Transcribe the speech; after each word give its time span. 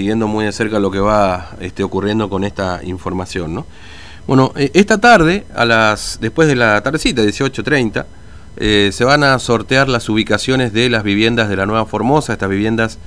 siguiendo 0.00 0.28
muy 0.28 0.44
de 0.44 0.52
cerca 0.52 0.78
lo 0.78 0.92
que 0.92 1.00
va 1.00 1.56
este, 1.58 1.82
ocurriendo 1.82 2.30
con 2.30 2.44
esta 2.44 2.78
información, 2.84 3.52
¿no? 3.52 3.66
Bueno, 4.28 4.52
eh, 4.54 4.70
esta 4.74 4.98
tarde, 4.98 5.44
a 5.56 5.64
las 5.64 6.18
después 6.20 6.46
de 6.46 6.54
la 6.54 6.80
tardecita, 6.82 7.20
18.30, 7.20 8.06
eh, 8.58 8.90
se 8.92 9.04
van 9.04 9.24
a 9.24 9.36
sortear 9.40 9.88
las 9.88 10.08
ubicaciones 10.08 10.72
de 10.72 10.88
las 10.88 11.02
viviendas 11.02 11.48
de 11.48 11.56
la 11.56 11.66
Nueva 11.66 11.84
Formosa, 11.84 12.32
estas 12.32 12.48
viviendas 12.48 13.00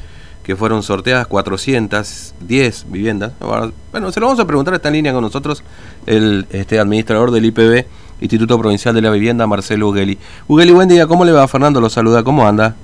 que 0.43 0.57
fueron 0.57 0.83
sorteadas, 0.83 1.27
410 1.27 2.85
viviendas. 2.89 3.31
Bueno, 3.39 4.12
se 4.12 4.19
lo 4.19 4.26
vamos 4.26 4.42
a 4.42 4.46
preguntar, 4.46 4.73
está 4.73 4.89
en 4.89 4.96
línea 4.96 5.13
con 5.13 5.23
nosotros 5.23 5.63
el 6.08 6.46
este, 6.49 6.78
administrador 6.78 7.31
del 7.31 7.46
IPB, 7.46 7.85
Instituto 8.19 8.60
Provincial 8.60 8.94
de 8.94 9.01
la 9.01 9.12
Vivienda, 9.12 9.47
Marcelo 9.47 9.87
Ugeli. 9.87 10.17
Ugeli, 10.49 10.73
buen 10.73 10.89
día, 10.89 11.08
¿cómo 11.08 11.23
le 11.23 11.31
va? 11.31 11.47
Fernando 11.47 11.79
lo 11.79 11.89
saluda, 11.89 12.21
¿cómo 12.21 12.46
anda? 12.46 12.76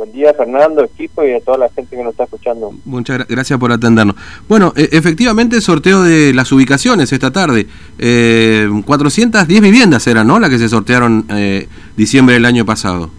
Buen 0.00 0.12
día, 0.12 0.32
Fernando, 0.32 0.82
equipo 0.82 1.22
y 1.22 1.32
a 1.34 1.40
toda 1.42 1.58
la 1.58 1.68
gente 1.68 1.94
que 1.94 2.02
nos 2.02 2.12
está 2.12 2.24
escuchando. 2.24 2.72
Muchas 2.86 3.28
gracias 3.28 3.58
por 3.58 3.70
atendernos. 3.70 4.16
Bueno, 4.48 4.72
e 4.74 4.88
efectivamente, 4.92 5.60
sorteo 5.60 6.02
de 6.02 6.32
las 6.32 6.50
ubicaciones 6.52 7.12
esta 7.12 7.30
tarde. 7.30 7.66
Eh, 7.98 8.66
410 8.86 9.60
viviendas 9.60 10.06
eran, 10.06 10.26
¿no? 10.26 10.40
Las 10.40 10.48
que 10.48 10.58
se 10.58 10.70
sortearon 10.70 11.26
eh, 11.28 11.68
diciembre 11.98 12.32
del 12.32 12.46
año 12.46 12.64
pasado. 12.64 13.10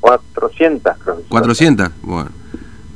400, 0.00 0.92
creo. 1.02 1.22
400, 1.26 1.90
bueno. 2.02 2.32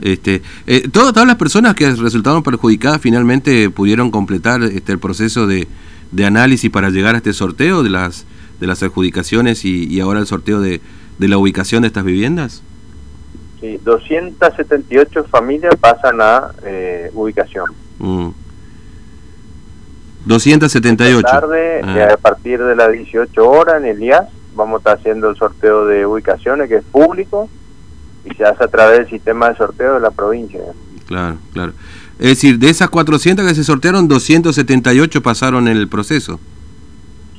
Este, 0.02 0.42
eh, 0.66 0.86
todas, 0.92 1.26
las 1.26 1.36
personas 1.36 1.74
que 1.74 1.90
resultaron 1.94 2.42
perjudicadas 2.42 3.00
finalmente 3.00 3.70
pudieron 3.70 4.10
completar 4.10 4.62
este, 4.64 4.92
el 4.92 4.98
proceso 4.98 5.46
de, 5.46 5.66
de, 6.10 6.26
análisis 6.26 6.70
para 6.70 6.90
llegar 6.90 7.14
a 7.14 7.18
este 7.18 7.32
sorteo 7.32 7.82
de 7.82 7.88
las, 7.88 8.26
de 8.60 8.66
las 8.66 8.82
adjudicaciones 8.82 9.64
y, 9.64 9.86
y 9.86 10.00
ahora 10.00 10.20
el 10.20 10.26
sorteo 10.26 10.60
de, 10.60 10.82
de 11.18 11.28
la 11.28 11.38
ubicación 11.38 11.80
de 11.80 11.86
estas 11.86 12.04
viviendas. 12.04 12.62
Sí, 13.62 13.78
278 13.84 15.24
familias 15.30 15.76
pasan 15.76 16.20
a 16.20 16.50
eh, 16.64 17.12
ubicación. 17.14 17.66
Mm. 18.00 18.30
278. 20.24 21.18
Esta 21.18 21.40
tarde, 21.40 21.80
ah. 21.84 22.14
a 22.14 22.16
partir 22.16 22.60
de 22.60 22.74
las 22.74 22.90
18 22.90 23.48
horas 23.48 23.76
en 23.76 23.84
el 23.86 24.00
día, 24.00 24.28
vamos 24.56 24.74
a 24.74 24.78
estar 24.78 24.98
haciendo 24.98 25.30
el 25.30 25.36
sorteo 25.36 25.86
de 25.86 26.04
ubicaciones 26.04 26.68
que 26.68 26.78
es 26.78 26.84
público 26.84 27.48
y 28.24 28.34
se 28.34 28.44
hace 28.44 28.64
a 28.64 28.66
través 28.66 28.98
del 28.98 29.08
sistema 29.08 29.50
de 29.50 29.56
sorteo 29.56 29.94
de 29.94 30.00
la 30.00 30.10
provincia. 30.10 30.60
Claro, 31.06 31.36
claro. 31.52 31.72
Es 32.18 32.30
decir, 32.30 32.58
de 32.58 32.68
esas 32.68 32.90
400 32.90 33.46
que 33.46 33.54
se 33.54 33.62
sortearon, 33.62 34.08
278 34.08 35.22
pasaron 35.22 35.68
el 35.68 35.86
proceso. 35.86 36.40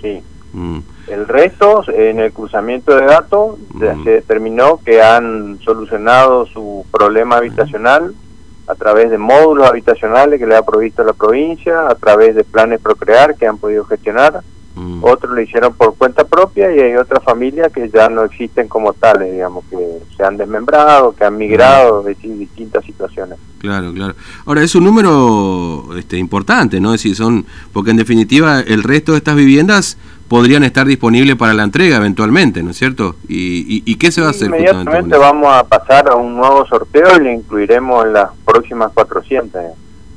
Sí. 0.01 0.21
Mm. 0.53 0.79
El 1.07 1.27
resto, 1.27 1.83
en 1.87 2.19
el 2.19 2.31
cruzamiento 2.31 2.95
de 2.95 3.05
datos, 3.05 3.57
se 4.03 4.09
determinó 4.09 4.79
que 4.83 5.01
han 5.01 5.59
solucionado 5.59 6.45
su 6.45 6.85
problema 6.91 7.37
habitacional 7.37 8.13
a 8.67 8.75
través 8.75 9.11
de 9.11 9.17
módulos 9.17 9.67
habitacionales 9.67 10.39
que 10.39 10.47
le 10.47 10.55
ha 10.55 10.63
provisto 10.63 11.03
la 11.03 11.13
provincia, 11.13 11.89
a 11.89 11.95
través 11.95 12.35
de 12.35 12.43
planes 12.43 12.79
Procrear 12.79 13.35
que 13.35 13.45
han 13.45 13.57
podido 13.57 13.85
gestionar. 13.85 14.41
Otros 15.01 15.35
lo 15.35 15.39
hicieron 15.39 15.73
por 15.73 15.95
cuenta 15.95 16.23
propia 16.23 16.73
y 16.75 16.79
hay 16.79 16.95
otras 16.95 17.23
familias 17.23 17.71
que 17.71 17.89
ya 17.89 18.09
no 18.09 18.23
existen 18.23 18.67
como 18.67 18.93
tales, 18.93 19.31
digamos, 19.31 19.63
que 19.69 19.77
se 20.17 20.23
han 20.23 20.35
desmembrado, 20.35 21.13
que 21.15 21.23
han 21.23 21.37
migrado, 21.37 22.01
de 22.01 22.15
distintas 22.15 22.83
situaciones. 22.83 23.37
Claro, 23.59 23.93
claro. 23.93 24.15
Ahora, 24.45 24.63
es 24.63 24.73
un 24.73 24.83
número 24.83 25.95
este, 25.95 26.17
importante, 26.17 26.79
¿no? 26.79 26.93
Es 26.93 27.03
decir, 27.03 27.15
son, 27.15 27.45
porque 27.71 27.91
en 27.91 27.97
definitiva 27.97 28.61
el 28.61 28.81
resto 28.81 29.11
de 29.11 29.19
estas 29.19 29.35
viviendas 29.35 29.97
podrían 30.33 30.63
estar 30.63 30.87
disponibles 30.87 31.35
para 31.35 31.53
la 31.53 31.61
entrega 31.61 31.97
eventualmente, 31.97 32.63
¿no 32.63 32.71
es 32.71 32.77
cierto? 32.77 33.17
¿Y, 33.27 33.83
y, 33.85 33.95
qué 33.97 34.11
se 34.11 34.19
va 34.19 34.29
a 34.29 34.29
hacer? 34.31 34.47
Inmediatamente 34.47 35.15
vamos 35.15 35.53
a 35.53 35.63
pasar 35.63 36.09
a 36.09 36.15
un 36.15 36.35
nuevo 36.35 36.65
sorteo 36.65 37.17
y 37.17 37.23
le 37.23 37.33
incluiremos 37.35 38.03
en 38.03 38.13
las 38.13 38.31
próximas 38.43 38.91
400. 38.93 39.61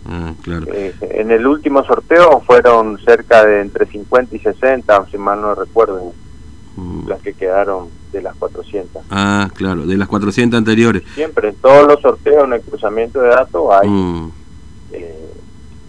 Ah, 0.08 0.32
claro. 0.40 0.68
Eh, 0.72 0.94
en 1.02 1.30
el 1.30 1.46
último 1.46 1.84
sorteo 1.84 2.40
fueron 2.46 2.98
cerca 3.04 3.44
de 3.44 3.60
entre 3.60 3.84
50 3.84 4.34
y 4.34 4.38
60, 4.38 5.04
si 5.10 5.18
mal 5.18 5.38
no 5.42 5.54
recuerdo, 5.54 6.14
mm. 6.76 7.08
las 7.08 7.20
que 7.20 7.34
quedaron 7.34 7.88
de 8.10 8.22
las 8.22 8.34
400. 8.36 9.02
Ah, 9.10 9.50
claro, 9.52 9.84
de 9.84 9.98
las 9.98 10.08
400 10.08 10.56
anteriores. 10.56 11.02
Siempre, 11.14 11.50
en 11.50 11.56
todos 11.56 11.86
los 11.86 12.00
sorteos, 12.00 12.44
en 12.44 12.54
el 12.54 12.62
cruzamiento 12.62 13.20
de 13.20 13.28
datos, 13.28 13.68
hay 13.70 13.86
mm. 13.90 14.32
eh, 14.92 15.25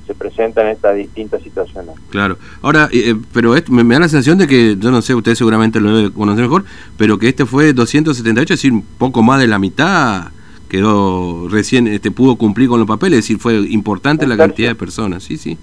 se 0.08 0.16
presentan 0.16 0.68
estas 0.68 0.96
distintas 0.96 1.44
situaciones. 1.44 1.96
Claro. 2.10 2.38
Ahora, 2.62 2.90
eh, 2.92 3.16
pero 3.34 3.54
me, 3.70 3.84
da 3.84 4.00
la 4.00 4.10
sensación 4.10 4.38
de 4.38 4.48
que, 4.48 4.78
yo 4.80 4.90
no 4.90 5.02
sé, 5.02 5.14
usted 5.14 5.36
seguramente 5.36 5.80
lo 5.80 5.96
debe 5.96 6.12
conocer 6.12 6.44
mejor, 6.44 6.64
pero 6.98 7.20
que 7.20 7.28
este 7.28 7.46
fue 7.46 7.74
278, 7.74 8.54
es 8.54 8.60
decir, 8.60 8.72
un 8.72 8.82
poco 8.82 9.22
más 9.22 9.40
de 9.40 9.48
la 9.48 9.60
mitad 9.60 10.32
quedó 10.70 11.48
recién, 11.48 11.88
este 11.88 12.12
pudo 12.12 12.36
cumplir 12.36 12.68
con 12.68 12.80
los 12.80 12.88
papeles, 12.88 13.20
es 13.20 13.26
decir, 13.26 13.40
fue 13.40 13.58
importante 13.70 14.28
la 14.28 14.36
cantidad 14.36 14.70
de 14.70 14.76
personas, 14.76 15.24
sí, 15.24 15.38
sí. 15.38 15.58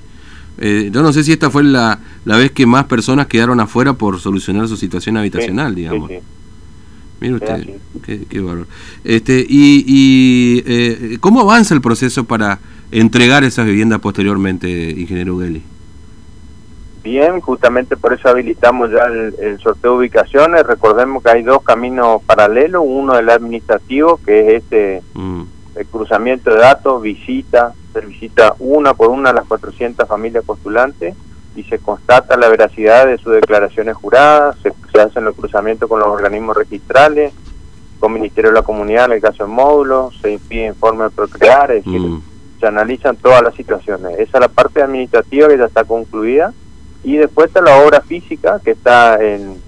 Eh, 0.59 0.91
yo 0.93 1.03
no 1.03 1.13
sé 1.13 1.25
si 1.25 1.33
esta 1.33 1.51
fue 1.51 1.65
la, 1.65 1.99
la 2.25 2.37
vez 2.37 2.53
que 2.53 2.65
más 2.65 2.85
personas 2.85 3.27
quedaron 3.27 3.61
afuera 3.61 3.95
por 3.95 4.21
solucionar 4.21 4.69
su 4.69 4.77
situación 4.77 5.17
habitacional, 5.17 5.75
digamos. 5.75 6.09
Sí, 6.09 6.19
Mire 7.21 7.35
usted, 7.35 7.69
qué, 8.05 8.25
qué 8.29 8.41
valor. 8.41 8.67
Este, 9.03 9.45
y, 9.49 9.85
y 9.87 10.63
eh, 10.67 11.19
¿Cómo 11.21 11.41
avanza 11.41 11.75
el 11.75 11.81
proceso 11.81 12.25
para 12.25 12.61
entregar 12.95 13.43
esas 13.43 13.67
viviendas 13.67 13.99
posteriormente, 14.01 14.69
ingeniero 14.69 15.35
Ugeli? 15.35 15.63
Bien, 17.03 17.41
justamente 17.41 17.97
por 17.97 18.15
eso 18.15 18.29
habilitamos 18.29 18.91
ya 18.91 19.05
el, 19.05 19.59
sorteo 19.59 19.93
de 19.93 19.99
ubicaciones. 19.99 20.65
Recordemos 20.67 21.23
que 21.23 21.31
hay 21.31 21.43
dos 21.43 21.63
caminos 21.63 22.23
paralelos, 22.23 22.83
uno 22.87 23.15
del 23.15 23.29
administrativo, 23.29 24.19
que 24.25 24.41
es 24.41 24.63
este 24.63 25.03
mm. 25.13 25.43
el 25.75 25.87
cruzamiento 25.87 26.51
de 26.51 26.61
datos, 26.61 27.03
visita, 27.03 27.75
se 27.93 28.01
visita 28.01 28.55
una 28.61 28.95
por 28.95 29.11
una 29.11 29.31
a 29.31 29.33
las 29.35 29.45
400 29.45 30.09
familias 30.09 30.45
postulantes 30.45 31.15
y 31.57 31.65
se 31.65 31.79
constata 31.79 32.37
la 32.37 32.49
veracidad 32.49 33.07
de 33.07 33.19
sus 33.19 33.35
declaraciones 33.35 33.97
juradas, 33.97 34.57
se, 34.63 34.73
hacen 34.99 35.25
los 35.25 35.37
cruzamientos 35.37 35.89
con 35.89 35.99
los 35.99 36.09
organismos 36.09 36.57
registrales, 36.57 37.33
con 37.99 38.13
Ministerio 38.13 38.51
de 38.51 38.57
la 38.57 38.63
Comunidad 38.63 39.07
en 39.07 39.13
el 39.13 39.21
caso 39.21 39.45
de 39.45 39.51
módulos, 39.51 40.19
se 40.23 40.33
impide 40.33 40.67
informe 40.67 41.05
de 41.05 41.11
procrear, 41.11 41.73
es 41.73 41.85
decir, 41.85 42.01
mm 42.01 42.34
se 42.65 42.69
analizan 42.69 43.17
todas 43.17 43.43
las 43.43 43.55
situaciones. 43.55 44.15
Esa 44.19 44.39
es 44.39 44.41
la 44.41 44.49
parte 44.49 44.83
administrativa 44.83 45.49
que 45.49 45.59
ya 45.59 45.67
está 45.67 45.85
concluida 45.85 46.55
y 47.03 47.19
después 47.19 47.49
está 47.49 47.61
la 47.61 47.77
obra 47.77 48.01
física 48.01 48.59
que 48.65 48.71
está 48.71 49.23
en 49.23 49.59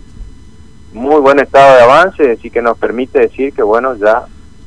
muy 0.94 1.20
buen 1.20 1.38
estado 1.38 1.76
de 1.76 1.82
avance, 1.82 2.32
así 2.32 2.48
que 2.48 2.62
nos 2.62 2.78
permite 2.78 3.18
decir 3.18 3.52
que 3.52 3.62
bueno, 3.62 3.96
ya 3.96 4.24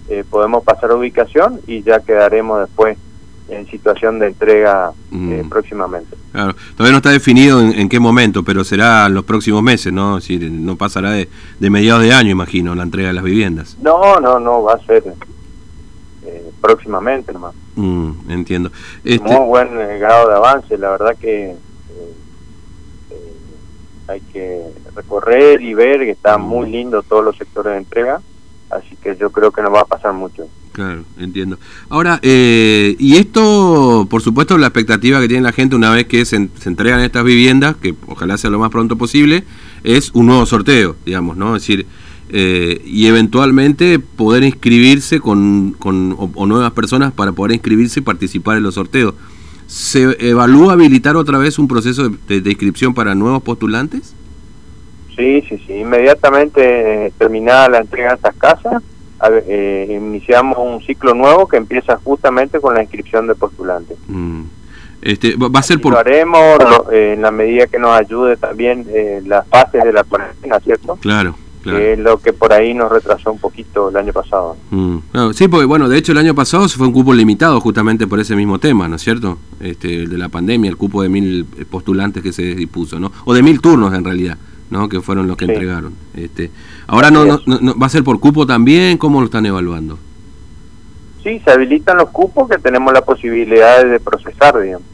eh, 0.09 0.23
podemos 0.29 0.63
pasar 0.63 0.91
a 0.91 0.95
ubicación 0.95 1.59
y 1.65 1.81
ya 1.81 2.01
quedaremos 2.01 2.59
después 2.59 2.99
en 3.47 3.65
situación 3.65 4.19
de 4.19 4.27
entrega 4.27 4.91
eh, 5.11 5.41
mm. 5.43 5.49
próximamente. 5.49 6.15
Claro, 6.31 6.53
todavía 6.77 6.91
no 6.91 6.97
está 6.97 7.09
definido 7.09 7.59
en, 7.59 7.89
qué 7.89 7.99
momento, 7.99 8.43
pero 8.43 8.63
será 8.63 9.07
en 9.07 9.15
los 9.15 9.23
próximos 9.23 9.63
meses, 9.63 9.91
¿no? 9.91 10.19
Es 10.19 10.27
decir, 10.27 10.51
no 10.51 10.75
pasará 10.75 11.09
de, 11.13 11.27
de 11.59 11.69
mediados 11.71 12.03
de 12.03 12.13
año, 12.13 12.29
imagino, 12.29 12.75
la 12.75 12.83
entrega 12.83 13.07
de 13.07 13.15
las 13.15 13.23
viviendas. 13.23 13.75
No, 13.81 14.19
no, 14.19 14.39
no, 14.39 14.61
va 14.61 14.73
a 14.73 14.85
ser 14.85 15.03
eh, 16.25 16.51
próximamente 16.61 17.33
nomás. 17.33 17.55
Mm, 17.79 18.29
entiendo. 18.29 18.71
Este... 19.05 19.23
Muy 19.23 19.45
buen 19.45 19.79
eh, 19.79 19.97
grado 19.99 20.27
de 20.27 20.35
avance, 20.35 20.77
la 20.77 20.89
verdad 20.91 21.15
que 21.17 21.51
eh, 21.51 21.55
hay 24.07 24.19
que 24.33 24.63
recorrer 24.93 25.61
y 25.61 25.73
ver 25.73 25.99
que 25.99 26.11
está 26.11 26.37
muy 26.37 26.67
mm. 26.67 26.71
lindo 26.71 27.03
todos 27.03 27.23
los 27.23 27.37
sectores 27.37 27.71
de 27.71 27.77
entrega, 27.77 28.21
así 28.69 28.97
que 29.01 29.15
yo 29.15 29.29
creo 29.29 29.51
que 29.51 29.61
no 29.61 29.71
va 29.71 29.81
a 29.81 29.85
pasar 29.85 30.11
mucho. 30.11 30.45
Claro, 30.73 31.03
entiendo. 31.17 31.57
Ahora, 31.87 32.19
y 32.21 33.17
esto, 33.17 34.07
por 34.09 34.21
supuesto, 34.21 34.57
la 34.57 34.67
expectativa 34.67 35.19
que 35.19 35.27
tiene 35.27 35.43
la 35.43 35.51
gente 35.51 35.75
una 35.75 35.91
vez 35.91 36.05
que 36.05 36.25
se, 36.25 36.49
se, 36.57 36.69
entregan 36.69 36.99
estas 36.99 37.23
viviendas, 37.23 37.75
que 37.77 37.95
ojalá 38.07 38.37
sea 38.37 38.49
lo 38.49 38.59
más 38.59 38.69
pronto 38.69 38.97
posible, 38.97 39.45
es 39.83 40.11
un 40.13 40.27
nuevo 40.27 40.45
sorteo, 40.45 40.95
digamos, 41.05 41.37
¿no? 41.37 41.55
Es 41.55 41.63
decir, 41.63 41.87
eh, 42.31 42.81
y 42.85 43.07
eventualmente 43.07 43.97
poder 43.97 44.43
inscribirse 44.43 45.19
con, 45.19 45.75
con 45.79 46.15
o, 46.35 46.45
nuevas 46.45 46.71
personas 46.73 47.11
para 47.11 47.31
poder 47.31 47.53
inscribirse 47.53 48.01
y 48.01 48.03
participar 48.03 48.57
en 48.57 48.63
los 48.63 48.75
sorteos. 48.75 49.15
¿Se 49.65 50.15
evalúa 50.29 50.73
habilitar 50.73 51.15
otra 51.15 51.39
vez 51.39 51.57
un 51.57 51.67
proceso 51.67 52.09
de, 52.09 52.35
inscripción 52.37 52.93
para 52.93 53.15
nuevos 53.15 53.41
postulantes? 53.41 54.15
Sí, 55.15 55.43
sí, 55.49 55.57
sí. 55.65 55.73
Inmediatamente 55.73 57.07
eh, 57.07 57.13
terminada 57.17 57.67
la 57.67 57.79
entrega 57.79 58.09
de 58.09 58.15
estas 58.15 58.35
casas, 58.35 58.83
eh, 59.47 59.87
iniciamos 59.89 60.57
un 60.59 60.81
ciclo 60.83 61.15
nuevo 61.15 61.47
que 61.47 61.57
empieza 61.57 61.97
justamente 61.97 62.59
con 62.59 62.75
la 62.75 62.83
inscripción 62.83 63.25
de 63.25 63.33
postulantes. 63.33 63.97
Mm. 64.07 64.43
Este, 65.01 65.35
va 65.35 65.59
a 65.59 65.63
ser 65.63 65.81
por... 65.81 65.93
Lo 65.93 65.99
haremos 65.99 66.59
en 66.91 67.21
la 67.21 67.31
medida 67.31 67.65
que 67.67 67.79
nos 67.79 67.97
ayude 67.99 68.37
también 68.37 68.85
las 69.25 69.47
fases 69.47 69.83
de 69.83 69.93
la 69.93 70.03
cuarentena, 70.03 70.59
¿cierto? 70.59 70.95
Claro 70.97 71.35
que 71.63 71.93
es 71.93 71.99
lo 71.99 72.19
que 72.19 72.33
por 72.33 72.53
ahí 72.53 72.73
nos 72.73 72.91
retrasó 72.91 73.31
un 73.31 73.39
poquito 73.39 73.89
el 73.89 73.97
año 73.97 74.13
pasado. 74.13 74.55
Mm, 74.71 74.97
sí, 75.33 75.47
porque 75.47 75.65
bueno, 75.65 75.89
de 75.89 75.97
hecho 75.97 76.13
el 76.13 76.17
año 76.17 76.33
pasado 76.33 76.67
se 76.67 76.77
fue 76.77 76.87
un 76.87 76.93
cupo 76.93 77.13
limitado 77.13 77.59
justamente 77.59 78.07
por 78.07 78.19
ese 78.19 78.35
mismo 78.35 78.59
tema, 78.59 78.87
¿no 78.87 78.95
es 78.95 79.01
cierto? 79.01 79.37
Este, 79.59 80.03
el 80.03 80.09
de 80.09 80.17
la 80.17 80.29
pandemia, 80.29 80.69
el 80.69 80.77
cupo 80.77 81.03
de 81.03 81.09
mil 81.09 81.45
postulantes 81.69 82.23
que 82.23 82.31
se 82.31 82.43
dispuso, 82.55 82.99
¿no? 82.99 83.11
O 83.25 83.33
de 83.33 83.43
mil 83.43 83.59
turnos 83.61 83.93
en 83.93 84.03
realidad, 84.03 84.37
¿no? 84.69 84.87
Que 84.87 85.01
fueron 85.01 85.27
los 85.27 85.35
que 85.35 85.45
entregaron. 85.45 85.93
Este, 86.15 86.49
ahora 86.87 87.11
no, 87.11 87.25
no, 87.25 87.39
va 87.77 87.87
a 87.87 87.89
ser 87.89 88.03
por 88.03 88.19
cupo 88.19 88.45
también, 88.45 88.97
¿cómo 88.97 89.19
lo 89.19 89.25
están 89.25 89.45
evaluando? 89.45 89.97
Sí, 91.23 91.31
sí, 91.31 91.41
se 91.43 91.51
habilitan 91.51 91.97
los 91.97 92.09
cupos 92.09 92.49
que 92.49 92.57
tenemos 92.57 92.93
la 92.93 93.01
posibilidad 93.01 93.83
de 93.83 93.99
procesar, 93.99 94.59
digamos. 94.61 94.87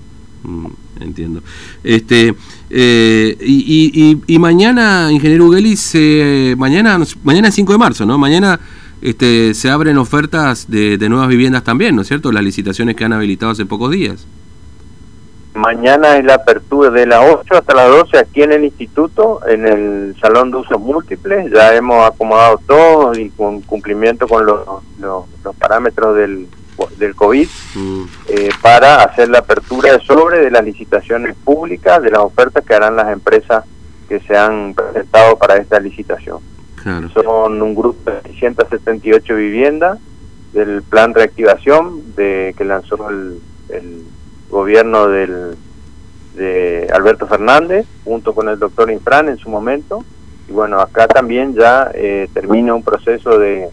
Mm, 0.43 0.67
entiendo. 1.01 1.41
Este, 1.83 2.33
eh, 2.69 3.37
y, 3.39 4.17
y, 4.25 4.39
mañana, 4.39 5.09
ingeniero 5.11 5.45
Ugeli, 5.45 5.75
se, 5.77 6.55
mañana, 6.57 6.99
mañana 7.23 7.49
es 7.49 7.55
5 7.55 7.71
de 7.71 7.77
marzo, 7.77 8.05
¿no? 8.05 8.17
Mañana 8.17 8.59
este, 9.01 9.53
se 9.53 9.69
abren 9.69 9.97
ofertas 9.97 10.69
de, 10.69 10.97
de 10.97 11.09
nuevas 11.09 11.27
viviendas 11.27 11.63
también, 11.63 11.95
¿no 11.95 12.01
es 12.01 12.07
cierto? 12.07 12.31
Las 12.31 12.43
licitaciones 12.43 12.95
que 12.95 13.05
han 13.05 13.13
habilitado 13.13 13.51
hace 13.51 13.65
pocos 13.65 13.91
días. 13.91 14.25
Mañana 15.55 16.17
es 16.17 16.25
la 16.25 16.33
apertura 16.33 16.89
de 16.89 17.07
las 17.07 17.33
8 17.33 17.55
hasta 17.55 17.73
las 17.73 17.87
12 17.87 18.17
aquí 18.17 18.43
en 18.43 18.51
el 18.51 18.65
instituto, 18.65 19.39
en 19.47 19.65
el 19.65 20.15
salón 20.19 20.51
de 20.51 20.57
usos 20.57 20.81
múltiples. 20.81 21.49
Ya 21.49 21.73
hemos 21.73 22.05
acomodado 22.05 22.59
todo 22.67 23.17
y 23.17 23.29
con 23.29 23.61
cumplimiento 23.61 24.27
con 24.27 24.45
los, 24.45 24.59
los, 24.99 25.55
parámetros 25.57 26.17
del, 26.17 26.47
del 26.97 27.15
COVID 27.15 27.47
mm. 27.75 28.03
eh, 28.29 28.49
para 28.61 29.03
hacer 29.03 29.29
la 29.29 29.39
apertura 29.39 29.93
de 29.93 29.99
sobre 29.99 30.39
de 30.39 30.51
las 30.51 30.63
licitaciones 30.63 31.35
públicas, 31.43 32.01
de 32.01 32.11
las 32.11 32.21
ofertas 32.21 32.63
que 32.65 32.73
harán 32.73 32.95
las 32.95 33.11
empresas 33.11 33.63
que 34.07 34.19
se 34.19 34.37
han 34.37 34.73
presentado 34.73 35.37
para 35.37 35.57
esta 35.57 35.79
licitación. 35.79 36.39
Son 37.15 37.63
un 37.63 37.73
grupo 37.73 38.11
de 38.11 38.21
678 38.21 39.35
viviendas 39.35 39.97
del 40.53 40.83
plan 40.83 41.15
reactivación 41.15 42.15
de 42.15 42.53
que 42.55 42.63
lanzó 42.63 43.09
el 43.09 44.05
gobierno 44.51 45.07
del, 45.07 45.57
de 46.35 46.87
Alberto 46.93 47.27
Fernández, 47.27 47.85
junto 48.03 48.33
con 48.33 48.49
el 48.49 48.59
doctor 48.59 48.91
Infran 48.91 49.29
en 49.29 49.37
su 49.37 49.49
momento. 49.49 50.03
Y 50.47 50.51
bueno, 50.51 50.79
acá 50.79 51.07
también 51.07 51.55
ya 51.55 51.89
eh, 51.93 52.29
termina 52.33 52.73
un 52.73 52.83
proceso 52.83 53.39
de, 53.39 53.69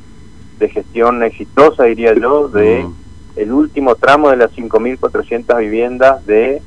de, 0.59 0.69
gestión 0.69 1.23
exitosa, 1.23 1.85
diría 1.85 2.15
yo, 2.15 2.49
de 2.49 2.85
mm. 2.85 2.95
el 3.37 3.53
último 3.53 3.95
tramo 3.95 4.31
de 4.31 4.37
las 4.37 4.53
5.400 4.53 5.59
viviendas 5.59 6.25
de 6.27 6.63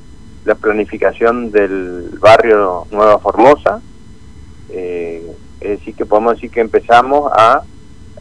la 0.46 0.56
planificación 0.56 1.52
del 1.52 2.10
barrio 2.20 2.86
Nueva 2.92 3.20
Formosa. 3.20 3.82
Eh, 4.70 5.24
es 5.62 5.80
decir, 5.80 5.96
que 5.96 6.06
podemos 6.06 6.36
decir 6.36 6.52
que 6.52 6.62
empezamos 6.62 7.32
a 7.36 7.64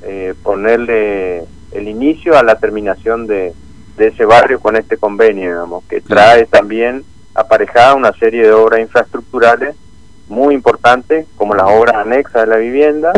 eh, 0.02 0.34
ponerle 0.42 1.44
el 1.72 1.88
inicio 1.88 2.38
a 2.38 2.42
la 2.42 2.54
terminación 2.56 3.26
de, 3.26 3.52
de 3.96 4.08
ese 4.08 4.24
barrio 4.24 4.60
con 4.60 4.76
este 4.76 4.96
convenio, 4.96 5.50
digamos, 5.50 5.84
que 5.84 6.00
trae 6.00 6.46
también 6.46 7.04
aparejada 7.34 7.94
una 7.94 8.12
serie 8.12 8.42
de 8.42 8.52
obras 8.52 8.80
infraestructurales 8.80 9.76
muy 10.28 10.54
importantes, 10.54 11.26
como 11.36 11.54
las 11.54 11.66
obras 11.70 11.96
anexas 11.96 12.42
de 12.42 12.46
la 12.46 12.56
vivienda, 12.56 13.12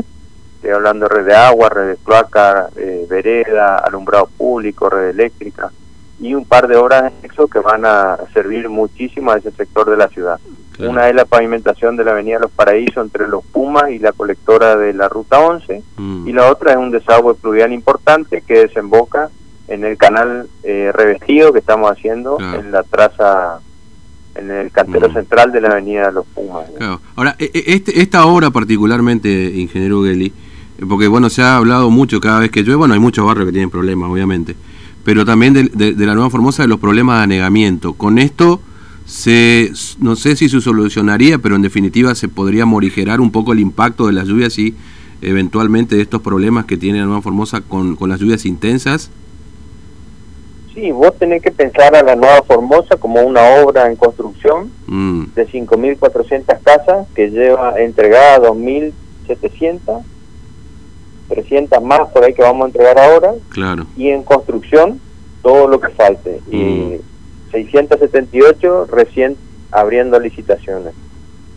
estoy 0.56 0.70
hablando 0.70 1.06
de 1.06 1.14
red 1.14 1.26
de 1.26 1.34
agua, 1.34 1.68
red 1.68 1.88
de 1.88 1.96
cloaca, 1.96 2.68
eh, 2.76 3.06
vereda, 3.08 3.78
alumbrado 3.78 4.26
público, 4.26 4.90
red 4.90 5.10
eléctrica, 5.10 5.70
y 6.18 6.34
un 6.34 6.44
par 6.44 6.66
de 6.66 6.76
obras 6.76 7.04
anexos 7.04 7.48
que 7.50 7.60
van 7.60 7.84
a 7.84 8.18
servir 8.32 8.68
muchísimo 8.68 9.30
a 9.30 9.38
ese 9.38 9.50
sector 9.52 9.88
de 9.88 9.96
la 9.96 10.08
ciudad. 10.08 10.40
Una 10.78 11.08
es 11.08 11.14
la 11.14 11.24
pavimentación 11.24 11.96
de 11.96 12.04
la 12.04 12.10
Avenida 12.10 12.38
Los 12.38 12.50
Paraísos 12.50 13.02
entre 13.02 13.28
los 13.28 13.42
Pumas 13.44 13.90
y 13.90 13.98
la 13.98 14.12
colectora 14.12 14.76
de 14.76 14.92
la 14.92 15.08
Ruta 15.08 15.40
11, 15.40 15.82
mm. 15.96 16.28
y 16.28 16.32
la 16.32 16.50
otra 16.50 16.72
es 16.72 16.76
un 16.76 16.90
desagüe 16.90 17.34
pluvial 17.34 17.72
importante 17.72 18.42
que 18.42 18.58
desemboca 18.58 19.30
en 19.68 19.84
el 19.84 19.96
canal 19.96 20.48
eh, 20.62 20.90
revestido 20.92 21.52
que 21.52 21.60
estamos 21.60 21.90
haciendo 21.90 22.38
en 22.38 22.70
la 22.70 22.82
traza 22.82 23.60
en 24.34 24.50
el 24.50 24.70
cantero 24.70 25.08
mm. 25.08 25.12
central 25.14 25.50
de 25.50 25.60
la 25.62 25.68
avenida 25.68 26.10
Los 26.10 26.26
Pumas. 26.26 26.68
Ahora, 27.16 27.36
e, 27.38 27.50
e, 27.52 27.74
este, 27.74 28.00
esta 28.00 28.26
obra 28.26 28.50
particularmente, 28.50 29.28
ingeniero 29.28 30.04
Gelli, 30.04 30.32
porque 30.88 31.08
bueno, 31.08 31.30
se 31.30 31.42
ha 31.42 31.56
hablado 31.56 31.90
mucho 31.90 32.20
cada 32.20 32.40
vez 32.40 32.50
que 32.50 32.62
llueve, 32.62 32.76
bueno, 32.76 32.94
hay 32.94 33.00
muchos 33.00 33.24
barrios 33.26 33.46
que 33.46 33.52
tienen 33.52 33.70
problemas, 33.70 34.10
obviamente, 34.10 34.56
pero 35.04 35.24
también 35.24 35.52
de, 35.54 35.94
la 35.96 36.14
Nueva 36.14 36.30
Formosa 36.30 36.62
de 36.62 36.68
los 36.68 36.80
problemas 36.80 37.18
de 37.18 37.24
anegamiento. 37.24 37.94
Con 37.94 38.18
esto, 38.18 38.60
se, 39.06 39.70
no 40.00 40.16
sé 40.16 40.36
si 40.36 40.48
se 40.48 40.60
solucionaría, 40.60 41.38
pero 41.38 41.56
en 41.56 41.62
definitiva 41.62 42.14
se 42.14 42.28
podría 42.28 42.66
morigerar 42.66 43.20
un 43.20 43.30
poco 43.30 43.52
el 43.52 43.60
impacto 43.60 44.06
de 44.06 44.12
las 44.12 44.26
lluvias 44.26 44.58
y 44.58 44.74
eventualmente 45.22 45.96
de 45.96 46.02
estos 46.02 46.22
problemas 46.22 46.66
que 46.66 46.76
tiene 46.76 46.98
la 46.98 47.06
Nueva 47.06 47.22
Formosa 47.22 47.60
con, 47.60 47.96
con 47.96 48.10
las 48.10 48.20
lluvias 48.20 48.44
intensas. 48.44 49.10
Sí, 50.76 50.92
vos 50.92 51.16
tenés 51.18 51.40
que 51.40 51.50
pensar 51.50 51.96
a 51.96 52.02
la 52.02 52.16
Nueva 52.16 52.42
Formosa 52.42 52.98
como 52.98 53.22
una 53.22 53.42
obra 53.62 53.86
en 53.86 53.96
construcción 53.96 54.70
mm. 54.86 55.24
de 55.34 55.48
5.400 55.48 56.60
casas 56.62 57.06
que 57.14 57.30
lleva 57.30 57.80
entregada 57.80 58.50
2.700, 58.50 60.02
300 61.28 61.82
más 61.82 62.08
por 62.10 62.24
ahí 62.24 62.34
que 62.34 62.42
vamos 62.42 62.64
a 62.64 62.66
entregar 62.68 62.98
ahora. 62.98 63.34
Claro. 63.50 63.86
Y 63.96 64.10
en 64.10 64.22
construcción 64.22 65.00
todo 65.42 65.68
lo 65.68 65.80
que 65.80 65.90
falte. 65.90 66.40
Y 66.50 67.00
678 67.52 68.86
mm. 68.88 68.94
recién 68.94 69.36
abriendo 69.70 70.18
licitaciones. 70.18 70.94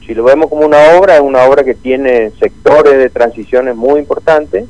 Si 0.05 0.13
lo 0.13 0.23
vemos 0.23 0.49
como 0.49 0.65
una 0.65 0.97
obra, 0.97 1.15
es 1.15 1.21
una 1.21 1.43
obra 1.43 1.63
que 1.63 1.75
tiene 1.75 2.31
sectores 2.39 2.97
de 2.97 3.09
transiciones 3.09 3.75
muy 3.75 3.99
importantes 3.99 4.65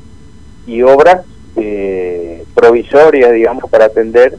y 0.66 0.82
obras 0.82 1.24
eh, 1.56 2.44
provisorias, 2.54 3.32
digamos, 3.32 3.70
para 3.70 3.86
atender 3.86 4.36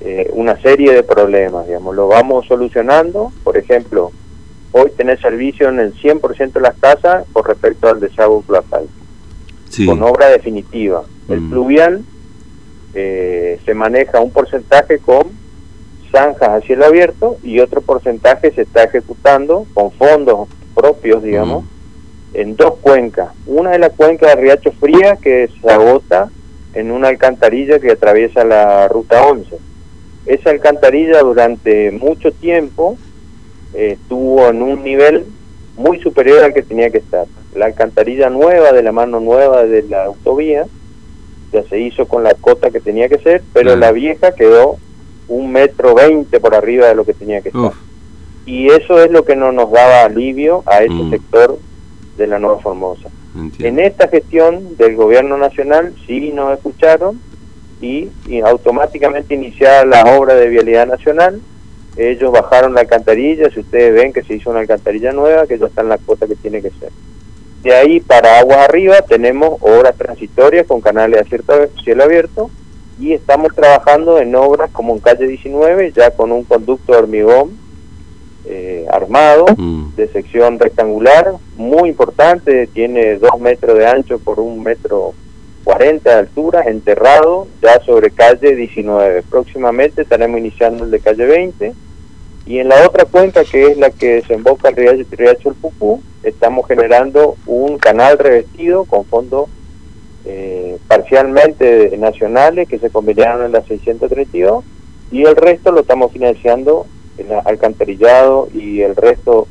eh, 0.00 0.30
una 0.32 0.60
serie 0.60 0.92
de 0.92 1.02
problemas, 1.02 1.66
digamos. 1.66 1.94
Lo 1.94 2.08
vamos 2.08 2.46
solucionando, 2.46 3.30
por 3.44 3.56
ejemplo, 3.56 4.10
hoy 4.72 4.90
tenés 4.96 5.20
servicio 5.20 5.68
en 5.68 5.78
el 5.80 5.94
100% 5.94 6.52
de 6.52 6.60
las 6.60 6.78
casas 6.78 7.24
con 7.32 7.44
respecto 7.44 7.88
al 7.88 8.00
desagüe 8.00 8.42
con 9.86 10.02
obra 10.02 10.28
definitiva. 10.28 11.04
El 11.28 11.48
pluvial 11.48 12.04
eh, 12.94 13.58
se 13.64 13.74
maneja 13.74 14.20
un 14.20 14.30
porcentaje 14.30 14.98
con 14.98 15.28
zanjas 16.10 16.48
a 16.48 16.60
cielo 16.60 16.84
abierto 16.84 17.38
y 17.42 17.60
otro 17.60 17.80
porcentaje 17.80 18.52
se 18.52 18.62
está 18.62 18.84
ejecutando 18.84 19.66
con 19.72 19.90
fondos 19.92 20.48
propios, 20.74 21.22
digamos, 21.22 21.64
en 22.34 22.54
dos 22.56 22.74
cuencas. 22.80 23.32
Una 23.46 23.72
es 23.72 23.80
la 23.80 23.90
cuenca 23.90 24.28
de 24.28 24.36
Riacho 24.36 24.72
Fría 24.72 25.16
que 25.16 25.48
se 25.60 25.70
agota 25.70 26.30
en 26.74 26.90
una 26.90 27.08
alcantarilla 27.08 27.78
que 27.78 27.92
atraviesa 27.92 28.44
la 28.44 28.88
ruta 28.88 29.22
11. 29.24 29.56
Esa 30.26 30.50
alcantarilla 30.50 31.20
durante 31.20 31.90
mucho 31.90 32.30
tiempo 32.32 32.96
eh, 33.74 33.96
estuvo 34.00 34.48
en 34.48 34.62
un 34.62 34.84
nivel 34.84 35.26
muy 35.76 35.98
superior 36.00 36.44
al 36.44 36.54
que 36.54 36.62
tenía 36.62 36.90
que 36.90 36.98
estar. 36.98 37.26
La 37.54 37.66
alcantarilla 37.66 38.30
nueva, 38.30 38.72
de 38.72 38.82
la 38.82 38.92
mano 38.92 39.20
nueva 39.20 39.64
de 39.64 39.82
la 39.82 40.04
autovía, 40.04 40.66
ya 41.52 41.62
se 41.64 41.78
hizo 41.78 42.06
con 42.06 42.22
la 42.22 42.34
cota 42.34 42.70
que 42.70 42.80
tenía 42.80 43.08
que 43.08 43.18
ser, 43.18 43.42
pero 43.52 43.76
la 43.76 43.92
vieja 43.92 44.32
quedó 44.32 44.76
un 45.28 45.52
metro 45.52 45.94
veinte 45.94 46.40
por 46.40 46.54
arriba 46.54 46.88
de 46.88 46.94
lo 46.94 47.04
que 47.04 47.14
tenía 47.14 47.42
que 47.42 47.50
estar. 47.50 47.72
Y 48.46 48.68
eso 48.68 49.02
es 49.02 49.10
lo 49.10 49.24
que 49.24 49.36
no 49.36 49.52
nos 49.52 49.70
daba 49.70 50.04
alivio 50.04 50.62
a 50.66 50.82
ese 50.82 50.94
mm. 50.94 51.10
sector 51.10 51.58
de 52.16 52.26
la 52.26 52.38
Nueva 52.38 52.58
Formosa. 52.58 53.08
En 53.60 53.78
esta 53.78 54.08
gestión 54.08 54.76
del 54.76 54.94
gobierno 54.94 55.38
nacional 55.38 55.94
sí 56.06 56.32
nos 56.32 56.52
escucharon 56.52 57.18
y, 57.80 58.08
automáticamente 58.44 59.34
iniciada 59.34 59.84
la 59.84 60.16
obra 60.16 60.34
de 60.34 60.48
vialidad 60.48 60.86
nacional. 60.86 61.40
Ellos 61.96 62.30
bajaron 62.30 62.74
la 62.74 62.80
alcantarilla, 62.80 63.50
si 63.50 63.60
ustedes 63.60 63.94
ven 63.94 64.12
que 64.12 64.22
se 64.22 64.34
hizo 64.34 64.50
una 64.50 64.60
alcantarilla 64.60 65.12
nueva, 65.12 65.46
que 65.46 65.58
ya 65.58 65.66
está 65.66 65.82
en 65.82 65.88
la 65.88 65.98
cuota 65.98 66.26
que 66.26 66.36
tiene 66.36 66.62
que 66.62 66.70
ser. 66.70 66.90
De 67.62 67.74
ahí 67.74 68.00
para 68.00 68.40
aguas 68.40 68.58
arriba 68.58 69.02
tenemos 69.02 69.58
obras 69.60 69.96
transitorias 69.96 70.66
con 70.66 70.80
canales 70.80 71.28
de 71.30 71.70
cielo 71.82 72.04
abierto 72.04 72.50
y 72.98 73.12
estamos 73.12 73.54
trabajando 73.54 74.18
en 74.18 74.34
obras 74.34 74.70
como 74.70 74.94
en 74.94 75.00
calle 75.00 75.26
19, 75.26 75.92
ya 75.92 76.10
con 76.10 76.32
un 76.32 76.44
conducto 76.44 76.92
de 76.92 76.98
hormigón 76.98 77.62
eh, 78.44 78.86
armado 78.90 79.46
mm. 79.56 79.94
de 79.94 80.08
sección 80.08 80.58
rectangular, 80.58 81.34
muy 81.56 81.88
importante, 81.88 82.66
tiene 82.66 83.16
dos 83.18 83.40
metros 83.40 83.78
de 83.78 83.86
ancho 83.86 84.18
por 84.18 84.40
un 84.40 84.62
metro 84.62 85.14
cuarenta 85.62 86.10
de 86.10 86.18
altura, 86.20 86.62
enterrado 86.66 87.46
ya 87.62 87.80
sobre 87.80 88.10
calle 88.10 88.56
19. 88.56 89.22
Próximamente 89.30 90.02
estaremos 90.02 90.40
iniciando 90.40 90.84
el 90.84 90.90
de 90.90 91.00
calle 91.00 91.24
20 91.24 91.72
y 92.46 92.58
en 92.58 92.68
la 92.68 92.84
otra 92.86 93.04
cuenca 93.04 93.44
que 93.44 93.66
es 93.66 93.76
la 93.78 93.90
que 93.90 94.14
desemboca 94.14 94.70
el 94.70 94.76
riacho, 94.76 95.04
riacho 95.12 95.48
El 95.50 95.54
Pucú, 95.54 96.02
estamos 96.22 96.66
generando 96.66 97.36
un 97.46 97.78
canal 97.78 98.18
revestido 98.18 98.84
con 98.84 99.04
fondos 99.04 99.48
eh, 100.24 100.78
parcialmente 100.86 101.96
nacionales 101.98 102.68
que 102.68 102.78
se 102.78 102.90
convirtieron 102.90 103.44
en 103.44 103.52
la 103.52 103.62
632 103.62 104.64
y 105.10 105.24
el 105.24 105.36
resto 105.36 105.72
lo 105.72 105.80
estamos 105.80 106.12
financiando 106.12 106.86
el 107.18 107.26
alcantarillado 107.44 108.48
y 108.54 108.82
el 108.82 108.96
resto 108.96 109.46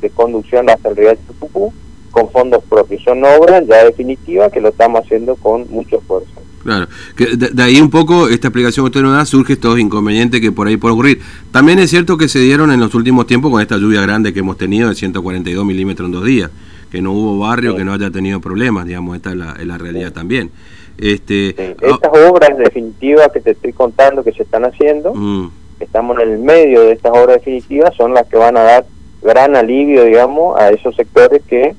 de 0.00 0.10
conducción 0.10 0.68
hasta 0.68 0.88
el 0.88 0.96
río 0.96 1.14
Pucú 1.38 1.72
con 2.10 2.30
fondos 2.30 2.62
propios. 2.64 3.02
Son 3.02 3.24
obras 3.24 3.64
ya 3.66 3.84
definitivas 3.84 4.52
que 4.52 4.60
lo 4.60 4.70
estamos 4.70 5.02
haciendo 5.02 5.36
con 5.36 5.70
mucho 5.70 5.98
esfuerzo. 5.98 6.45
Claro, 6.66 6.88
que 7.16 7.36
de, 7.36 7.62
ahí 7.62 7.80
un 7.80 7.90
poco 7.90 8.28
esta 8.28 8.48
explicación 8.48 8.84
que 8.84 8.88
usted 8.88 9.02
nos 9.02 9.16
da 9.16 9.24
surge 9.24 9.52
estos 9.52 9.78
inconvenientes 9.78 10.40
que 10.40 10.50
por 10.50 10.66
ahí 10.66 10.76
puede 10.76 10.94
ocurrir. 10.94 11.20
También 11.52 11.78
es 11.78 11.90
cierto 11.90 12.18
que 12.18 12.28
se 12.28 12.40
dieron 12.40 12.72
en 12.72 12.80
los 12.80 12.92
últimos 12.96 13.28
tiempos 13.28 13.52
con 13.52 13.62
esta 13.62 13.76
lluvia 13.76 14.00
grande 14.00 14.32
que 14.32 14.40
hemos 14.40 14.58
tenido 14.58 14.88
de 14.88 14.96
142 14.96 15.64
milímetros 15.64 16.06
en 16.06 16.12
dos 16.12 16.24
días, 16.24 16.50
que 16.90 17.00
no 17.00 17.12
hubo 17.12 17.38
barrio 17.38 17.76
que 17.76 17.84
no 17.84 17.92
haya 17.92 18.10
tenido 18.10 18.40
problemas, 18.40 18.84
digamos, 18.84 19.14
esta 19.14 19.30
es 19.30 19.36
la, 19.36 19.78
realidad 19.78 20.12
también. 20.12 20.50
Este, 20.98 21.50
Estas 21.80 22.10
obras 22.28 22.58
definitivas 22.58 23.30
que 23.32 23.40
te 23.40 23.52
estoy 23.52 23.72
contando 23.72 24.24
que 24.24 24.32
se 24.32 24.42
están 24.42 24.64
haciendo, 24.64 25.14
mm. 25.14 25.50
estamos 25.78 26.18
en 26.18 26.32
el 26.32 26.38
medio 26.40 26.80
de 26.80 26.92
estas 26.94 27.12
obras 27.12 27.36
definitivas, 27.36 27.94
son 27.94 28.12
las 28.12 28.26
que 28.26 28.36
van 28.36 28.56
a 28.56 28.62
dar 28.62 28.86
gran 29.22 29.54
alivio, 29.54 30.02
digamos, 30.02 30.58
a 30.58 30.70
esos 30.70 30.96
sectores 30.96 31.42
que 31.46 31.76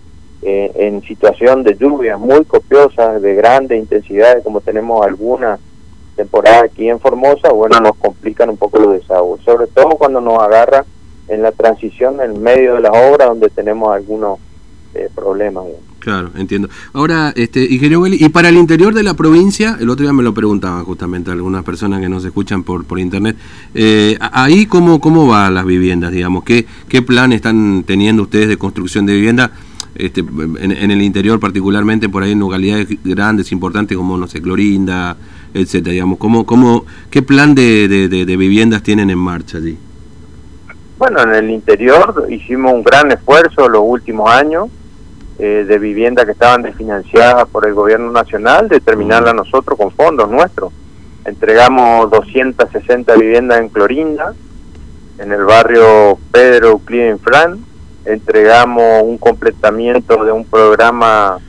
eh, 0.50 0.72
en 0.76 1.02
situación 1.02 1.62
de 1.62 1.76
lluvias 1.76 2.18
muy 2.18 2.46
copiosas, 2.46 3.22
de 3.22 3.36
grande 3.36 3.76
intensidad, 3.76 4.42
como 4.44 4.62
tenemos 4.62 5.06
algunas 5.06 5.60
temporadas 6.16 6.64
aquí 6.72 6.88
en 6.88 7.02
Formosa, 7.02 7.52
bueno, 7.52 7.82
nos 7.82 7.98
complican 7.98 8.52
un 8.52 8.56
poco 8.56 8.80
los 8.80 8.94
desagües, 8.94 9.44
sobre 9.44 9.68
todo 9.68 9.90
cuando 9.98 10.22
nos 10.22 10.42
agarra 10.42 10.86
en 11.28 11.42
la 11.42 11.52
transición 11.52 12.22
en 12.22 12.42
medio 12.42 12.76
de 12.76 12.80
las 12.80 12.94
obras 12.96 13.28
donde 13.28 13.50
tenemos 13.50 13.94
algunos 13.94 14.40
eh, 14.94 15.10
problemas. 15.14 15.66
Claro, 16.00 16.32
entiendo. 16.38 16.70
Ahora, 16.94 17.34
este, 17.36 17.66
ingeniero 17.66 18.08
y 18.08 18.30
para 18.30 18.48
el 18.48 18.56
interior 18.56 18.94
de 18.94 19.04
la 19.04 19.16
provincia, 19.16 19.76
el 19.82 19.90
otro 19.90 20.04
día 20.04 20.14
me 20.14 20.24
lo 20.24 20.34
preguntaban 20.34 20.86
justamente 20.86 21.30
algunas 21.30 21.66
personas 21.66 22.00
que 22.00 22.08
nos 22.08 22.24
escuchan 22.24 22.64
por, 22.64 22.86
por 22.86 23.00
internet, 23.00 23.36
eh, 23.76 24.18
ahí 24.22 24.66
cómo, 24.66 25.02
cómo 25.02 25.28
van 25.28 25.56
las 25.56 25.66
viviendas, 25.66 26.14
digamos, 26.14 26.46
¿Qué, 26.46 26.66
qué 26.88 27.02
plan 27.02 27.34
están 27.34 27.84
teniendo 27.84 28.24
ustedes 28.24 28.48
de 28.48 28.56
construcción 28.56 29.06
de 29.06 29.14
vivienda? 29.14 29.52
Este, 29.98 30.22
en, 30.22 30.92
el 30.92 31.02
interior 31.02 31.40
particularmente, 31.40 32.08
por 32.10 32.24
ahí 32.24 32.32
en 32.32 32.40
localidades 32.40 32.88
grandes, 33.04 33.52
importantes 33.52 33.98
como, 33.98 34.18
no 34.18 34.28
sé, 34.28 34.42
Clorinda, 34.42 35.18
etcétera, 35.54 35.94
digamos, 35.94 36.18
¿cómo, 36.20 36.46
cómo, 36.46 36.86
¿qué 37.10 37.22
plan 37.22 37.56
de, 37.56 37.88
de 37.88 38.38
viviendas 38.38 38.84
tienen 38.84 39.10
en 39.10 39.18
marcha 39.18 39.58
allí? 39.58 39.78
Bueno, 40.98 41.22
en 41.22 41.34
el 41.34 41.50
interior 41.52 42.26
hicimos 42.30 42.74
un 42.74 42.84
gran 42.84 43.12
esfuerzo 43.12 43.70
los 43.70 43.84
últimos 43.86 44.30
años, 44.30 44.70
eh, 45.40 45.66
de 45.68 45.78
vivienda 45.78 46.26
que 46.26 46.32
estaban 46.32 46.64
desfinanciadas 46.64 47.48
por 47.50 47.68
el 47.68 47.76
gobierno 47.76 48.12
nacional, 48.12 48.68
determinarla 48.68 49.34
nosotros 49.34 49.78
con 49.78 49.92
fondos 49.92 50.28
nuestros. 50.32 50.74
Entregamos 51.26 52.10
260 52.10 53.16
viviendas 53.16 53.60
en 53.60 53.70
Clorinda, 53.70 54.34
en 55.20 55.32
el 55.32 55.44
barrio 55.44 56.18
Pedro 56.32 56.70
Euclid 56.70 57.18
Fran. 57.18 57.64
Entregamos 58.08 59.04
un 59.04 59.18
completamiento 59.18 60.24
de 60.24 60.32
un 60.32 60.46
programa 60.46 61.40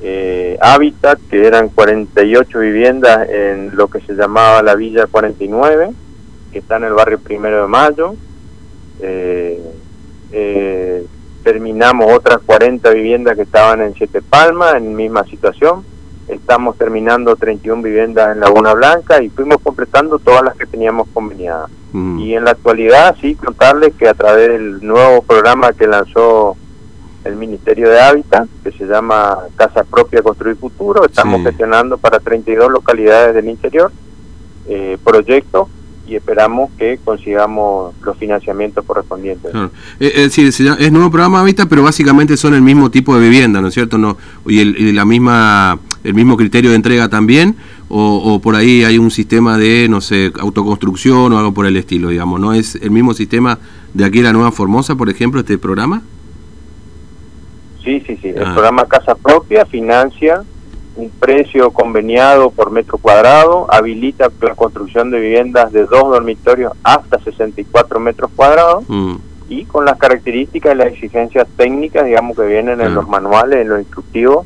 eh, 0.00 0.58
Hábitat, 0.60 1.18
que 1.30 1.46
eran 1.46 1.68
48 1.68 2.58
viviendas 2.58 3.28
en 3.28 3.76
lo 3.76 3.88
que 3.88 4.00
se 4.00 4.14
llamaba 4.14 4.62
la 4.62 4.74
Villa 4.74 5.06
49, 5.06 5.90
que 6.52 6.58
está 6.58 6.76
en 6.76 6.84
el 6.84 6.92
barrio 6.94 7.18
Primero 7.20 7.62
de 7.62 7.68
Mayo. 7.68 8.14
Eh, 9.00 9.62
eh, 10.32 11.06
terminamos 11.44 12.12
otras 12.12 12.38
40 12.44 12.90
viviendas 12.90 13.36
que 13.36 13.42
estaban 13.42 13.80
en 13.80 13.94
Siete 13.94 14.20
Palmas, 14.20 14.74
en 14.76 14.94
misma 14.94 15.24
situación. 15.24 15.84
Estamos 16.28 16.76
terminando 16.76 17.36
31 17.36 17.82
viviendas 17.82 18.34
en 18.34 18.40
Laguna 18.40 18.74
Blanca 18.74 19.22
y 19.22 19.30
fuimos 19.30 19.58
completando 19.62 20.18
todas 20.18 20.42
las 20.42 20.56
que 20.56 20.66
teníamos 20.66 21.08
conveniadas. 21.14 21.70
Mm. 21.92 22.18
Y 22.18 22.34
en 22.34 22.44
la 22.44 22.50
actualidad, 22.50 23.16
sí, 23.20 23.34
contarles 23.34 23.94
que 23.94 24.08
a 24.08 24.14
través 24.14 24.48
del 24.48 24.86
nuevo 24.86 25.22
programa 25.22 25.72
que 25.72 25.86
lanzó 25.86 26.56
el 27.24 27.36
Ministerio 27.36 27.88
de 27.88 28.00
Hábitat, 28.00 28.48
que 28.62 28.72
se 28.72 28.86
llama 28.86 29.38
Casa 29.56 29.84
Propia 29.84 30.22
Construir 30.22 30.56
Futuro, 30.56 31.04
estamos 31.04 31.42
gestionando 31.42 31.98
para 31.98 32.20
32 32.20 32.70
localidades 32.70 33.34
del 33.34 33.48
interior 33.48 33.90
eh, 34.66 34.98
proyectos 35.02 35.68
y 36.08 36.16
esperamos 36.16 36.70
que 36.78 36.98
consigamos 37.04 37.94
los 38.02 38.16
financiamientos 38.16 38.84
correspondientes. 38.84 39.52
Eh, 40.00 40.12
es 40.14 40.36
decir, 40.36 40.74
es 40.78 40.92
nuevo 40.92 41.10
programa 41.10 41.44
Vista, 41.44 41.66
pero 41.66 41.82
básicamente 41.82 42.36
son 42.36 42.54
el 42.54 42.62
mismo 42.62 42.90
tipo 42.90 43.14
de 43.14 43.20
vivienda, 43.20 43.60
¿no 43.60 43.68
es 43.68 43.74
cierto? 43.74 43.98
No, 43.98 44.16
y, 44.46 44.60
el, 44.60 44.94
la 44.96 45.04
misma 45.04 45.78
el 46.04 46.14
mismo 46.14 46.36
criterio 46.36 46.70
de 46.70 46.76
entrega 46.76 47.08
también, 47.08 47.56
o, 47.90 48.40
por 48.40 48.54
ahí 48.54 48.84
hay 48.84 48.98
un 48.98 49.10
sistema 49.10 49.58
de, 49.58 49.88
no 49.88 50.00
sé, 50.00 50.32
autoconstrucción 50.38 51.32
o 51.32 51.38
algo 51.38 51.52
por 51.52 51.66
el 51.66 51.76
estilo, 51.76 52.10
digamos, 52.10 52.38
¿no? 52.38 52.52
¿Es 52.52 52.76
el 52.76 52.90
mismo 52.90 53.14
sistema 53.14 53.58
de 53.94 54.04
aquí 54.04 54.22
la 54.22 54.32
Nueva 54.32 54.52
Formosa, 54.52 54.94
por 54.94 55.08
ejemplo, 55.08 55.40
este 55.40 55.58
programa? 55.58 56.02
Sí, 57.82 58.02
sí, 58.06 58.18
sí. 58.20 58.28
El 58.28 58.44
ah. 58.44 58.52
programa 58.52 58.86
Casa 58.86 59.14
Propia 59.14 59.64
financia 59.64 60.42
un 60.98 61.10
precio 61.10 61.70
conveniado 61.70 62.50
por 62.50 62.72
metro 62.72 62.98
cuadrado, 62.98 63.66
habilita 63.72 64.30
la 64.42 64.56
construcción 64.56 65.10
de 65.10 65.20
viviendas 65.20 65.72
de 65.72 65.84
dos 65.84 66.02
dormitorios 66.02 66.72
hasta 66.82 67.20
64 67.20 68.00
metros 68.00 68.30
cuadrados 68.34 68.84
mm. 68.88 69.14
y 69.48 69.64
con 69.64 69.84
las 69.84 69.96
características 69.96 70.74
y 70.74 70.76
las 70.76 70.88
exigencias 70.88 71.46
técnicas, 71.56 72.04
digamos, 72.04 72.36
que 72.36 72.44
vienen 72.46 72.80
en 72.80 72.94
los 72.94 73.08
manuales, 73.08 73.60
en 73.60 73.68
los 73.68 73.78
instructivos 73.78 74.44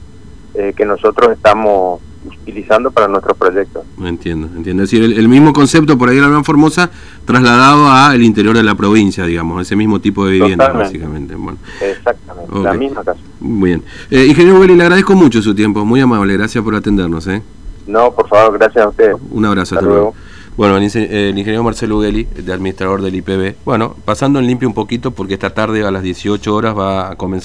eh, 0.54 0.74
que 0.76 0.84
nosotros 0.84 1.32
estamos 1.32 2.00
utilizando 2.24 2.90
para 2.90 3.08
nuestros 3.08 3.36
proyectos. 3.36 3.84
Entiendo, 4.02 4.48
entiendo. 4.56 4.82
Es 4.82 4.90
decir, 4.90 5.18
el, 5.18 5.28
mismo 5.28 5.52
concepto 5.52 5.98
por 5.98 6.08
ahí 6.08 6.16
de 6.16 6.22
la 6.22 6.28
Gran 6.28 6.44
Formosa 6.44 6.90
trasladado 7.24 7.90
a 7.90 8.14
el 8.14 8.22
interior 8.22 8.56
de 8.56 8.62
la 8.62 8.74
provincia, 8.74 9.24
digamos, 9.24 9.62
ese 9.62 9.76
mismo 9.76 10.00
tipo 10.00 10.26
de 10.26 10.32
vivienda, 10.32 10.68
básicamente. 10.68 11.34
Bueno. 11.34 11.58
Exactamente, 11.80 12.60
la 12.60 12.74
misma 12.74 13.04
casa. 13.04 13.20
Muy 13.40 13.70
bien. 13.70 13.82
Eh, 14.10 14.26
ingeniero 14.26 14.60
Willy, 14.60 14.76
le 14.76 14.82
agradezco 14.82 15.14
mucho 15.14 15.42
su 15.42 15.54
tiempo, 15.54 15.84
muy 15.84 16.00
amable, 16.00 16.34
gracias 16.34 16.62
por 16.62 16.74
atendernos. 16.74 17.26
¿eh? 17.26 17.42
No, 17.86 18.12
por 18.12 18.28
favor, 18.28 18.58
gracias 18.58 18.84
a 18.84 18.88
usted. 18.88 19.12
Un 19.30 19.44
abrazo, 19.44 19.74
hasta, 19.74 19.86
luego. 19.86 20.14
Bueno, 20.56 20.76
el, 20.76 20.84
ingeniero 20.84 21.62
Marcelo 21.62 21.96
Ugeli, 21.96 22.24
de 22.24 22.52
administrador 22.52 23.00
del 23.00 23.14
IPB. 23.14 23.56
Bueno, 23.64 23.96
pasando 24.04 24.38
en 24.38 24.46
limpio 24.46 24.68
un 24.68 24.74
poquito 24.74 25.10
porque 25.10 25.34
esta 25.34 25.50
tarde 25.50 25.82
a 25.84 25.90
las 25.90 26.02
18 26.02 26.54
horas 26.54 26.76
va 26.76 27.10
a 27.10 27.16
comenzar. 27.16 27.40